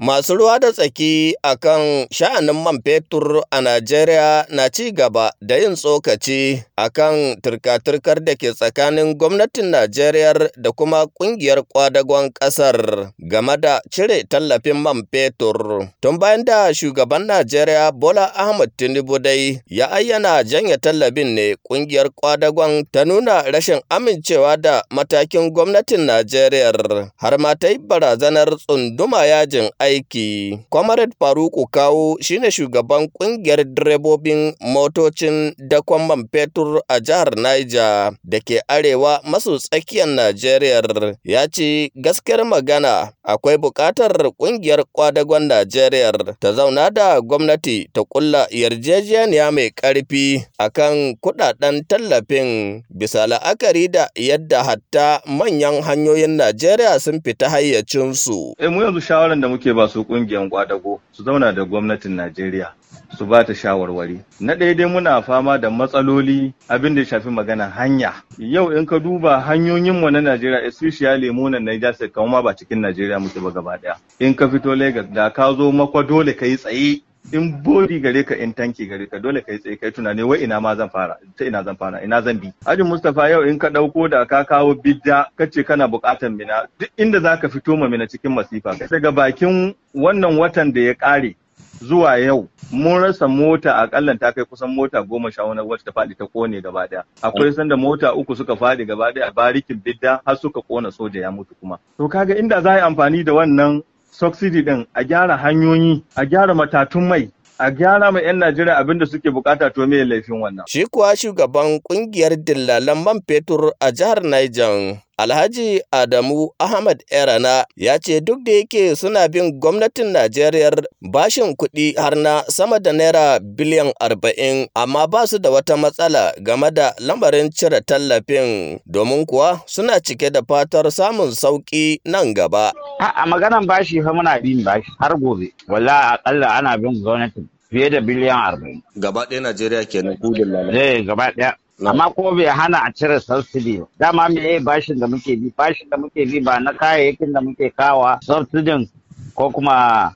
Masu 0.00 0.34
ruwa 0.36 0.58
da 0.58 0.72
tsaki 0.72 1.34
a 1.42 1.56
kan 1.56 2.06
sha'anin 2.10 2.54
man 2.62 2.78
fetur 2.86 3.42
a 3.50 3.58
Najeriya 3.60 4.46
na 4.54 4.68
ci 4.70 4.92
gaba 4.92 5.32
da 5.42 5.56
yin 5.58 5.74
tsokaci 5.74 6.62
a 6.78 6.86
kan 6.88 7.34
turka-turkar 7.42 8.22
da 8.22 8.38
ke 8.38 8.54
tsakanin 8.54 9.18
gwamnatin 9.18 9.74
Najeriya 9.74 10.54
da 10.54 10.70
kuma 10.70 11.06
ƙungiyar 11.18 11.66
ƙwadagon 11.66 12.30
ƙasar 12.30 13.10
game 13.18 13.56
da 13.58 13.80
cire 13.90 14.22
tallafin 14.22 14.76
man 14.78 15.02
fetur. 15.10 15.90
Tun 16.00 16.18
bayan 16.18 16.44
da 16.44 16.70
shugaban 16.72 17.26
Najeriya 17.26 17.90
Bola 17.90 18.30
Ahmed 18.38 18.70
Tinubu 18.78 19.18
dai 19.18 19.58
ya 19.66 19.90
ayyana 19.90 20.44
janye 20.46 20.78
tallafin 20.78 21.34
ne 21.34 21.56
ƙungiyar 21.68 22.14
ƙwadagon 22.14 22.86
ta 22.92 23.02
nuna 23.04 23.42
rashin 23.50 23.82
amincewa 23.90 24.62
da 24.62 24.80
matakin 24.94 25.50
gwamnatin 25.50 26.06
Najeriya 26.06 26.70
har 27.16 27.38
ma 27.38 27.54
ta 27.58 27.66
yi 27.66 27.78
barazanar 27.82 28.54
tsunduma 28.62 29.26
yajin 29.26 29.66
aiki. 29.88 30.58
Comrade 30.70 31.16
Faruku 31.18 31.66
Kawu 31.66 32.16
shine 32.20 32.50
shugaban 32.50 33.08
ƙungiyar 33.08 33.64
direbobin 33.64 34.52
motocin 34.60 35.54
dakon 35.58 36.06
man 36.06 36.28
fetur 36.32 36.80
a 36.88 37.00
jihar 37.00 37.32
Niger 37.36 38.12
da 38.24 38.38
ke 38.44 38.60
arewa 38.68 39.20
maso 39.24 39.56
tsakiyar 39.58 40.08
Najeriya 40.08 40.82
ya 41.24 41.46
ce 41.48 41.90
gaskiyar 41.96 42.44
magana 42.44 43.12
akwai 43.24 43.56
buƙatar 43.56 44.12
ƙungiyar 44.38 44.84
kwadagon 44.92 45.48
Najeriya 45.48 46.12
ta 46.40 46.52
zauna 46.52 46.90
da 46.90 47.20
gwamnati 47.20 47.88
ta 47.92 48.02
kulla 48.04 48.46
yarjejeniya 48.50 49.50
mai 49.52 49.70
ƙarfi 49.70 50.44
akan 50.58 51.16
kuɗaɗen 51.22 51.86
tallafin 51.88 52.82
bisa 52.90 53.26
la'akari 53.26 53.88
da 53.88 54.08
yadda 54.16 54.62
hatta 54.64 55.20
manyan 55.26 55.82
hanyoyin 55.82 56.36
Najeriya 56.36 57.00
sun 57.00 57.20
fita 57.24 57.48
hayyacinsu. 57.48 58.54
Eh 58.58 58.68
mu 58.68 58.82
yanzu 58.82 59.00
da 59.40 59.48
muke 59.48 59.72
ba 59.78 59.88
su 59.88 60.02
ƙungiyar 60.04 60.48
kwadago 60.50 61.00
su 61.12 61.22
zauna 61.22 61.52
da 61.54 61.64
gwamnatin 61.64 62.16
Najeriya 62.16 62.74
su 63.16 63.26
ba 63.26 63.44
ta 63.44 63.54
shawarwari. 63.54 64.20
Na 64.40 64.54
ɗaya 64.54 64.74
dai 64.76 64.86
muna 64.86 65.22
fama 65.22 65.58
da 65.58 65.70
matsaloli 65.70 66.52
abin 66.68 66.94
da 66.94 67.00
ya 67.00 67.06
shafi 67.06 67.30
magana 67.30 67.70
hanya. 67.70 68.12
Yau 68.38 68.70
in 68.72 68.86
ka 68.86 68.98
duba 68.98 69.40
hanyoyinmu 69.40 70.10
na 70.10 70.20
Najeriya 70.20 70.66
especially 70.66 71.30
mu 71.30 71.48
na 71.50 71.58
Niger 71.58 71.94
State 71.94 72.12
kamar 72.12 72.30
ma 72.30 72.42
ba 72.42 72.54
cikin 72.56 72.80
Najeriya 72.82 73.20
muke 73.22 73.38
ba 73.40 73.50
gaba 73.50 73.78
ɗaya. 73.78 73.94
In 74.18 74.34
ka 74.34 74.48
fito 74.48 74.74
Lagos 74.74 75.06
da 75.14 75.30
ka 75.30 75.54
zo 75.54 75.70
makwa 75.72 76.02
dole 76.02 76.34
ka 76.34 76.46
yi 76.46 76.56
tsaye 76.56 77.02
in 77.32 77.62
bodi 77.62 78.00
gare 78.00 78.24
ka 78.24 78.34
in 78.34 78.52
tanki 78.54 78.88
gare 78.88 79.06
ka 79.06 79.18
dole 79.18 79.40
kai 79.42 79.58
tsaye 79.58 79.76
kai 79.80 79.90
tunani 79.90 80.22
wai 80.22 80.42
ina 80.44 80.60
ma 80.60 80.74
zan 80.76 80.88
fara 80.88 81.16
ta 81.36 81.44
ina 81.44 81.62
zan 81.64 81.76
fara 81.76 82.02
ina 82.04 82.22
zan 82.22 82.38
bi. 82.38 82.52
Ajin 82.66 82.86
Mustapha 82.86 83.28
yau 83.30 83.42
in 83.42 83.58
ka 83.58 83.68
ɗauko 83.68 84.08
da 84.10 84.24
ka 84.24 84.44
kawo 84.44 84.74
bidda 84.74 85.26
kace 85.36 85.64
kana 85.64 85.88
bukatan 85.88 86.36
mina 86.36 86.66
duk 86.78 86.88
inda 86.96 87.20
zaka 87.20 87.48
fito 87.48 87.76
ma 87.76 87.88
mina 87.88 88.06
cikin 88.06 88.32
masifa. 88.32 88.74
Daga 88.90 89.12
bakin 89.12 89.74
wannan 89.94 90.38
watan 90.38 90.72
da 90.72 90.80
ya 90.80 90.94
kare 90.94 91.36
zuwa 91.82 92.16
yau 92.18 92.48
mun 92.72 93.02
rasa 93.02 93.28
mota 93.28 93.76
akalla 93.76 94.18
ta 94.18 94.32
kai 94.32 94.44
kusan 94.44 94.70
mota 94.74 95.02
goma 95.02 95.30
sha 95.30 95.44
wani 95.44 95.60
wacce 95.60 95.84
ta 95.84 95.92
faɗi 95.92 96.16
ta 96.18 96.24
ƙone 96.26 96.62
gaba 96.62 96.86
ɗaya 96.88 97.02
akwai 97.22 97.52
sanda 97.52 97.76
mota 97.76 98.14
uku 98.14 98.34
suka 98.36 98.54
faɗi 98.56 98.86
gaba 98.86 99.12
ɗaya 99.12 99.28
a 99.28 99.32
barikin 99.32 99.80
bidda 99.84 100.20
har 100.26 100.36
suka 100.36 100.60
kona 100.62 100.90
soja 100.90 101.20
ya 101.20 101.30
mutu 101.30 101.54
kuma. 101.60 101.78
To 101.96 102.08
kaga 102.08 102.34
inda 102.38 102.62
za 102.62 102.70
a 102.72 102.76
yi 102.76 102.82
amfani 102.82 103.24
da 103.24 103.32
wannan 103.32 103.82
subsidy 104.18 104.62
din 104.66 104.82
a 104.94 105.02
gyara 105.04 105.36
hanyoyi 105.38 106.02
a 106.14 106.24
gyara 106.26 106.54
matatun 106.54 107.06
mai 107.06 107.30
a 107.58 107.70
gyara 107.70 108.10
ma 108.12 108.20
'yan 108.20 108.38
Najeriya 108.38 108.76
abin 108.78 108.98
da 108.98 109.06
suke 109.06 109.30
buƙata 109.30 109.70
to 109.74 109.86
me 109.86 110.04
laifin 110.04 110.40
wannan. 110.40 110.64
Shi 110.68 110.86
kuwa 110.90 111.14
shugaban 111.16 111.78
ƙungiyar 111.82 112.34
dillalan 112.44 112.98
man 113.04 113.20
fetur 113.28 113.72
a 113.80 113.90
jihar 113.92 114.22
Niger 114.22 115.02
Alhaji 115.18 115.82
Adamu 115.90 116.50
Ahmad 116.58 117.02
Erana 117.10 117.66
ya 117.76 117.98
ce 117.98 118.20
duk 118.20 118.38
da 118.44 118.52
yake 118.52 118.96
suna 118.96 119.28
bin 119.28 119.58
gwamnatin 119.60 120.06
Najeriya 120.12 120.70
bashin 121.10 121.56
kuɗi 121.56 121.96
har 121.98 122.14
na 122.16 122.42
sama 122.48 122.78
da 122.78 122.92
naira 122.92 123.40
biliyan 123.40 123.90
arba'in 124.00 124.68
amma 124.74 125.06
ba 125.08 125.26
su 125.26 125.38
da 125.38 125.50
wata 125.50 125.76
matsala 125.76 126.32
game 126.40 126.70
da 126.70 126.94
lamarin 127.00 127.50
cire 127.50 127.80
tallafin 127.80 128.78
domin 128.86 129.26
kuwa 129.26 129.60
suna 129.66 129.98
cike 130.00 130.30
da 130.30 130.40
fatar 130.48 130.86
samun 130.92 131.34
sauƙi 131.34 131.98
nan 132.04 132.32
gaba. 132.34 132.70
A 133.00 133.26
maganan 133.26 133.66
bashi 133.66 134.00
fa 134.02 134.12
muna 134.14 134.38
bin 134.40 134.62
bashi 134.62 134.92
har 135.00 135.18
gobe. 135.18 135.50
Walla 135.68 136.14
akalla 136.14 136.54
ana 136.58 136.78
bin 136.78 136.94
gwamnati 137.02 137.42
fiye 137.70 137.90
da 137.90 138.00
biliyan 138.00 138.38
arba'in. 138.38 138.82
Gaba 138.96 139.26
ɗaya 139.26 139.40
Najeriya 139.42 139.84
kenan 139.84 140.14
kuɗin 140.22 140.46
lalata. 140.46 140.78
Eh 140.78 141.02
gaba 141.06 141.32
ɗaya. 141.34 141.54
Amma 141.86 142.10
ko 142.10 142.34
bai 142.34 142.46
hana 142.50 142.78
a 142.86 142.92
cire 142.92 143.20
subsidy 143.20 143.82
dama 143.98 144.28
me 144.28 144.40
yayi 144.42 144.60
bashin 144.64 144.98
da 144.98 145.06
muke 145.06 145.38
bi? 145.38 145.52
Bashin 145.56 145.88
da 145.90 145.96
muke 145.96 146.26
bi 146.26 146.40
ba 146.40 146.58
na 146.60 146.72
kayayyakin 146.72 147.32
da 147.32 147.40
muke 147.40 147.70
kawa 147.76 148.18
subsidin 148.22 148.88
ko 149.36 149.50
kuma 149.50 150.10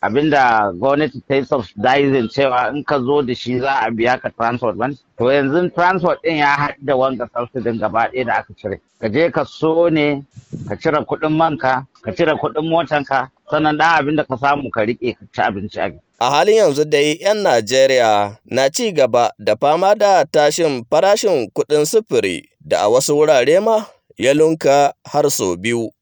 abin 0.00 0.30
da 0.30 0.70
gwamnati 0.72 1.18
ta 1.26 1.34
yi 1.34 1.42
subsidizing 1.44 2.28
cewa 2.30 2.70
in 2.70 2.84
ka 2.84 2.98
zo 3.02 3.22
da 3.22 3.34
shi 3.34 3.58
za 3.58 3.82
a 3.82 3.90
biya 3.90 4.20
ka 4.22 4.30
transport 4.30 4.76
ban 4.78 4.94
to 5.18 5.24
yanzu 5.26 5.74
transport 5.74 6.22
din 6.22 6.36
ya 6.38 6.54
haɗu 6.54 6.78
da 6.86 6.94
wanga 6.96 7.26
subsidin 7.34 7.78
gaba 7.82 8.06
ɗaya 8.14 8.24
da 8.24 8.34
aka 8.38 8.54
cire. 8.54 8.78
Ka 9.00 9.08
je 9.08 9.30
ka 9.30 9.44
so 9.44 9.88
ne 9.90 10.22
ka 10.68 10.76
cire 10.78 11.02
kuɗin 11.04 11.34
manka 11.34 11.82
ka 12.08 12.14
cire 12.16 12.32
kuɗin 12.40 12.64
motanka 12.70 13.28
sannan 13.50 13.76
ɗan 13.78 13.92
abin 14.00 14.16
da 14.16 14.24
ka 14.24 14.36
samu 14.40 14.70
ka 14.72 14.80
riƙe 14.88 15.12
ka 15.18 15.24
ci 15.34 15.40
abinci 15.42 15.78
a 15.80 15.88
A 16.20 16.30
halin 16.30 16.56
yanzu 16.56 16.84
dai 16.84 17.14
'yan 17.20 17.36
Najeriya 17.44 18.40
na 18.44 18.68
ci 18.72 18.92
gaba 18.92 19.30
da 19.38 19.54
fama 19.60 19.94
da 19.94 20.24
tashin 20.24 20.84
farashin 20.90 21.50
kuɗin 21.54 21.84
sufuri 21.86 22.48
da 22.60 22.80
a 22.84 22.88
wasu 22.88 23.12
wurare 23.14 23.60
ma 23.60 23.84
ya 24.16 24.32
lunka 24.34 24.92
har 25.04 25.30
sau 25.30 25.56
biyu. 25.56 25.92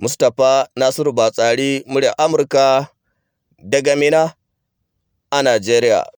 Mustapha 0.00 0.66
Nasiru 0.76 1.12
Batsari, 1.14 1.84
murya 1.86 2.10
Amurka 2.18 2.88
daga 3.62 3.94
Mina 3.96 4.34
a 5.30 5.38
Najeriya. 5.42 6.04